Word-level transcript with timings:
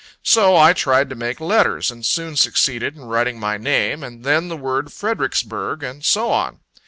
So 0.23 0.57
I 0.57 0.73
tried 0.73 1.09
to 1.11 1.15
make 1.15 1.39
letters, 1.39 1.91
and 1.91 2.03
soon 2.03 2.35
succeeded 2.35 2.95
in 2.97 3.05
writing 3.05 3.39
my 3.39 3.57
name, 3.57 4.01
and 4.01 4.23
then 4.23 4.47
the 4.47 4.57
word 4.57 4.91
Fredericksburg, 4.91 5.83
and 5.83 6.03
so 6.03 6.31
on. 6.31 6.59